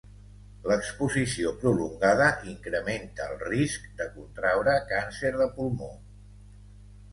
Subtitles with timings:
[0.69, 5.95] L'exposició prolongada incrementa el risc de contraure càncer de pulmó.